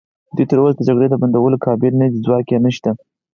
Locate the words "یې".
2.53-2.59